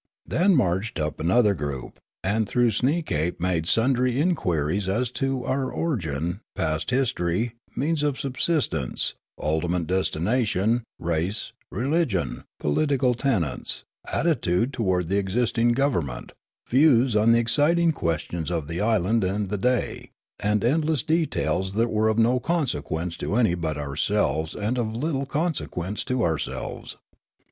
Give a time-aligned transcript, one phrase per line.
[0.25, 6.39] Then marched up another group, and through Sneekape made sundry inquiries as to our origin,
[6.55, 15.19] past history, means of subsistence, ultimate destination, race, re ligion, political tenets, attitude towards the
[15.19, 16.31] existing government,
[16.67, 20.09] views on the exciting questions of the island and the day,
[20.39, 25.27] and endless details that w^ere of no consequence to any but ourselves and of little
[25.27, 26.97] conse quence to ourselves.